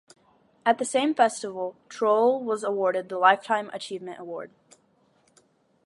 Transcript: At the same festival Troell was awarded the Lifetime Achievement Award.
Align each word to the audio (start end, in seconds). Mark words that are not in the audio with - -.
At 0.65 0.79
the 0.79 0.83
same 0.83 1.13
festival 1.13 1.75
Troell 1.87 2.41
was 2.41 2.63
awarded 2.63 3.07
the 3.07 3.19
Lifetime 3.19 3.69
Achievement 3.71 4.19
Award. 4.19 4.49